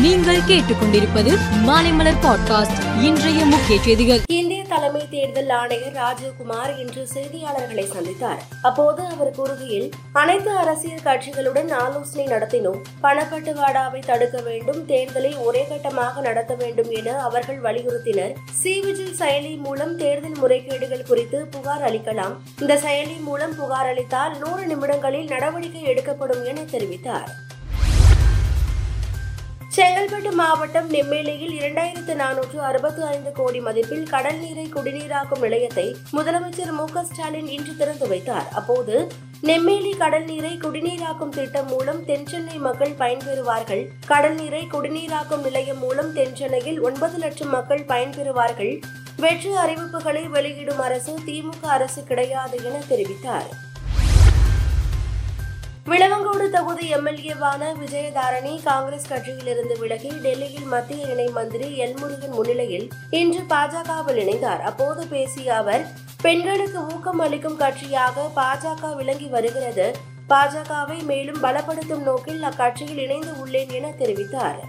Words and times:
நீங்கள் 0.00 0.40
கேட்டுக்கொண்டிருப்பது 0.40 1.38
மாலைமலர் 1.66 2.14
பாட்காஸ்ட். 2.22 3.02
இன்றைய 3.02 3.44
முக்கிய 3.44 3.82
செய்திகள். 3.82 4.20
இந்திய 4.26 4.64
தலைமை 4.64 5.08
தேர்தல் 5.08 5.48
ஆணையர் 5.48 5.92
ராஜீவ்குமார் 5.92 6.78
இன்று 6.78 7.08
செய்தியாளர்களை 7.14 7.84
சந்தித்தார். 7.86 8.38
அப்போது 8.62 9.02
அவர் 9.02 9.30
கூறுகையில் 9.30 9.90
அனைத்து 10.12 10.50
அரசியல் 10.50 10.98
கட்சிகளுடன் 11.04 11.72
ஆலோசனை 11.72 12.26
நடத்தினோம். 12.26 12.82
பணப்பட்டுவாடாவை 13.02 13.98
தடுக்க 14.06 14.40
வேண்டும் 14.40 14.88
தேர்தலை 14.88 15.44
ஒரே 15.44 15.66
கட்டமாக 15.70 16.20
நடத்த 16.20 16.54
வேண்டும் 16.54 16.90
என 16.90 17.18
அவர்கள் 17.22 17.60
வலியுறுத்தினர். 17.60 18.32
சி. 18.52 18.80
விஜில் 18.80 19.22
செயலி 19.22 19.58
மூலம் 19.58 19.96
தேர்தல் 19.96 20.36
முறைகேடுகள் 20.42 21.06
குறித்து 21.06 21.46
புகார் 21.50 21.92
அளிக்கலாம். 21.92 22.36
இந்த 22.60 22.74
செயலி 22.74 23.20
மூலம் 23.20 23.56
புகார் 23.56 23.86
அளித்தால் 23.86 24.38
நூறு 24.38 24.66
நிமிடங்களில் 24.66 25.26
நடவடிக்கை 25.26 25.82
எடுக்கப்படும் 25.82 26.44
என 26.44 26.60
தெரிவித்தார். 26.60 27.28
செங்கல்பட்டு 29.76 30.30
மாவட்டம் 30.40 30.86
நெம்மேலியில் 30.92 31.54
இரண்டாயிரத்து 31.58 32.12
நானூற்று 32.20 32.58
அறுபத்தி 32.68 33.02
ஐந்து 33.02 33.30
கோடி 33.32 33.60
மதிப்பில் 33.60 34.06
கடல் 34.12 34.38
நீரை 34.38 34.64
குடிநீராக்கும் 34.76 35.42
நிலையத்தை 35.44 35.84
முதலமைச்சர் 36.12 36.72
மு 36.78 36.84
க 36.92 37.02
ஸ்டாலின் 37.04 37.50
இன்று 37.56 37.76
திறந்து 37.76 38.06
வைத்தார். 38.08 38.46
அப்போது 38.52 38.94
நெம்மேலி 39.42 39.92
கடல் 39.96 40.24
நீரை 40.24 40.54
குடிநீராக்கும் 40.64 41.34
திட்டம் 41.38 41.66
மூலம் 41.66 42.00
தென்சென்னை 42.04 42.56
மக்கள் 42.68 42.94
பயன்பெறுவார்கள். 43.02 43.84
கடல் 44.06 44.34
நீரை 44.34 44.62
குடிநீராக்கும் 44.74 45.44
நிலையம் 45.48 45.78
மூலம் 45.78 46.10
தென்சென்னையில் 46.14 46.80
ஒன்பது 46.80 47.18
லட்சம் 47.18 47.54
மக்கள் 47.58 47.84
பயன்பெறுவார்கள். 47.92 48.74
வெற்று 49.24 49.52
அறிவிப்புகளை 49.64 50.26
வெளியிடும் 50.28 50.78
அரசு 50.78 51.14
திமுக 51.28 51.64
அரசு 51.78 52.04
கிடையாது 52.04 52.58
என 52.64 52.82
தெரிவித்தார். 52.88 53.48
விளவங்கோடு 55.90 56.50
தொகுதி 56.50 56.86
எம்எல்ஏவான 56.94 57.62
விஜயதாரணி 57.80 58.52
காங்கிரஸ் 58.62 59.08
கட்சியிலிருந்து 59.12 59.74
விலகி 59.78 60.10
டெல்லியில் 60.24 60.64
மத்திய 60.64 61.10
இணை 61.12 61.26
மந்திரி 61.28 61.68
எல் 61.78 61.94
முருகன் 62.00 62.34
முன்னிலையில் 62.38 62.86
இன்று 63.10 63.42
பாஜகவில் 63.52 64.18
இணைந்தார். 64.22 64.62
அப்போது 64.70 65.06
பேசிய 65.06 65.54
அவர் 65.56 65.84
பெண்களுக்கு 66.22 66.80
ஊக்கம் 66.94 67.18
அளிக்கும் 67.18 67.60
கட்சியாக 67.60 68.26
பாஜக 68.36 68.94
விளங்கி 68.96 69.26
வருகிறது. 69.26 69.86
பாஜகவை 70.28 70.98
மேலும் 71.04 71.42
பலப்படுத்தும் 71.42 72.04
நோக்கில் 72.08 72.42
அக்கட்சியில் 72.42 73.02
இணைந்து 73.06 73.32
உள்ளேன் 73.44 73.72
என 73.78 73.92
தெரிவித்தார். 73.98 74.60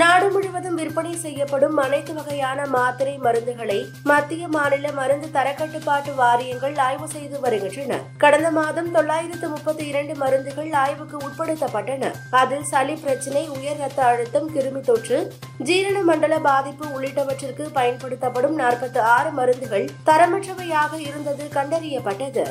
நாடு 0.00 0.30
முழுவதும் 0.30 0.78
விற்பனை 0.78 1.12
செய்யப்படும் 1.16 1.76
அனைத்து 1.82 2.14
வகையான 2.14 2.60
மாத்திரை 2.66 3.18
மருந்துகளை 3.24 3.76
மத்திய 4.10 4.48
மாநில 4.48 4.90
மருந்து 4.92 5.28
தரக்கட்டுப்பாட்டு 5.36 6.14
வாரியங்கள் 6.14 6.76
ஆய்வு 6.86 7.06
செய்து 7.08 7.40
வருகின்றன. 7.40 7.98
கடந்த 8.18 8.50
மாதம் 8.50 8.90
தொள்ளாயிரத்து 8.90 9.48
முப்பத்தி 9.48 9.86
இரண்டு 9.86 10.14
மருந்துகள் 10.14 10.72
ஆய்வுக்கு 10.72 11.16
உட்படுத்தப்பட்டன. 11.26 12.12
அதில் 12.30 12.66
சளி 12.72 12.94
பிரச்சினை 12.94 13.44
உயர் 13.48 13.80
ரத்த 13.84 14.02
அழுத்தம் 14.04 14.50
கிருமி 14.54 14.80
தொற்று 14.80 15.20
ஜீரண 15.58 16.02
மண்டல 16.02 16.38
பாதிப்பு 16.50 16.86
உள்ளிட்டவற்றிற்கு 16.96 17.66
பயன்படுத்தப்படும் 17.72 18.58
நாற்பத்தி 18.58 18.98
ஆறு 19.16 19.30
மருந்துகள் 19.30 19.88
தரமற்றவையாக 20.06 20.92
இருந்தது 21.08 21.46
கண்டறியப்பட்டது. 21.54 22.46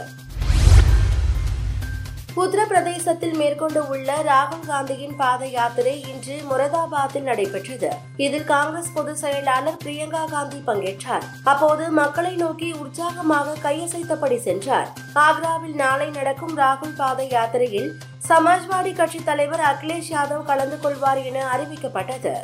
உத்தரப்பிரதேசத்தில் 2.42 3.34
மேற்கொண்டு 3.34 3.88
உள்ள 3.88 4.14
ராகுல் 4.30 4.64
காந்தியின் 4.68 5.16
பாத 5.16 5.46
யாத்திரை 5.46 6.06
இன்று 6.12 6.36
முரதாபாத்தில் 6.50 7.28
நடைபெற்றது. 7.30 7.90
இதில் 8.18 8.44
காங்கிரஸ் 8.44 8.94
பொதுச் 8.94 9.16
செயலாளர் 9.16 9.78
பிரியங்கா 9.84 10.24
காந்தி 10.26 10.64
பங்கேற்றார். 10.68 11.26
அப்போது 11.44 11.92
மக்களை 11.92 12.36
நோக்கி 12.36 12.72
உற்சாகமாக 12.72 13.56
கையசைத்தபடி 13.64 14.38
சென்றார். 14.38 14.90
ஆக்ராவில் 15.16 15.78
நாளை 15.84 16.10
நடக்கும் 16.10 16.58
ராகுல் 16.58 16.98
பாத 16.98 17.24
யாத்திரையில் 17.24 17.92
சமாஜ்வாடி 18.30 18.96
கட்சி 18.96 19.24
தலைவர் 19.24 19.66
அகிலேஷ் 19.72 20.12
யாதவ் 20.16 20.44
கலந்து 20.44 20.80
கொள்வார் 20.80 21.24
என 21.24 21.46
அறிவிக்கப்பட்டது. 21.56 22.36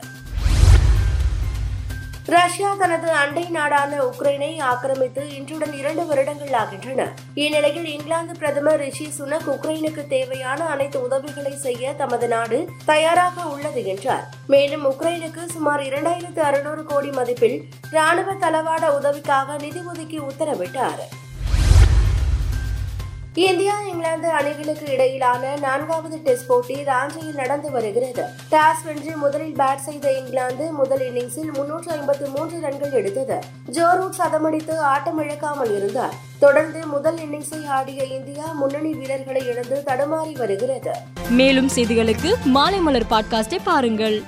ரஷ்யா 2.30 2.76
தனது 2.80 3.12
அண்டை 3.12 3.44
நாடான 3.50 3.98
உக்ரைனை 4.04 4.62
ஆக்கிரமித்து 4.62 5.22
இன்றுடன் 5.38 5.74
இரண்டு 5.74 6.06
வருடங்கள் 6.06 6.54
ஆகின்றன. 6.54 7.08
இந்நிலையில் 7.34 7.86
இங்கிலாந்து 7.86 8.34
பிரதமர் 8.38 8.80
ரிஷி 8.80 9.08
சுனக் 9.20 9.48
உக்ரைனுக்கு 9.56 10.08
தேவையான 10.08 10.66
அனைத்து 10.66 11.02
உதவிகளை 11.02 11.56
செய்ய 11.56 11.94
தமது 11.94 12.28
நாடு 12.28 12.70
தயாராக 12.86 13.42
உள்ளது 13.44 13.86
என்றார். 13.86 14.28
மேலும் 14.48 14.86
உக்ரைனுக்கு 14.92 15.46
சுமார் 15.46 15.82
இரண்டாயிரத்து 15.82 16.40
அறுநூறு 16.40 16.84
கோடி 16.84 17.10
மதிப்பில் 17.10 17.58
ராணுவ 17.92 18.34
தளவாட 18.34 18.86
உதவிக்காக 18.98 19.58
நிதி 19.58 19.82
ஒதுக்கி 19.86 20.20
உத்தரவிட்டார். 20.20 21.02
இந்தியா 23.34 23.82
இங்கிலாந்து 23.82 24.30
அணிகளுக்கு 24.30 24.92
இடையிலான 24.92 25.56
நான்காவது 25.56 26.18
டெஸ்ட் 26.18 26.48
போட்டி 26.48 26.76
ராஞ்சியில் 26.76 27.34
நடந்து 27.34 27.72
வருகிறது. 27.72 28.24
டாஸ் 28.52 28.86
வென்று 28.86 29.18
முதலில் 29.18 29.56
பேட் 29.56 29.76
செய்த 29.76 30.18
இங்கிலாந்து 30.18 30.72
முதல் 30.72 31.14
இன்னிங்ஸில் 31.14 31.54
முன்னூற்று 31.54 31.92
ஐம்பத்து 31.92 32.30
மூன்று 32.30 32.60
ரன்கள் 32.60 32.92
எடுத்தது. 32.92 33.40
ஜோ 33.66 33.94
ரூட் 33.94 34.16
சதமடித்து 34.18 34.74
ஆட்டமிழக்காமல் 34.96 35.78
இருந்தார். 35.78 36.14
தொடர்ந்து 36.40 36.88
முதல் 36.88 37.16
இன்னிங்ஸை 37.16 37.66
ஆடிய 37.66 38.04
இந்தியா 38.04 38.46
முன்னணி 38.46 38.94
வீரர்களை 38.94 39.48
இழந்து 39.48 39.84
தடுமாறி 39.86 40.38
வருகிறது. 40.38 40.92
மேலும் 41.30 41.70
செய்திகளுக்கு 41.76 42.34
மாலை 42.44 42.80
மலர் 42.80 43.10
பாட்காஸ்டை 43.10 43.58
பாருங்கள். 43.64 44.22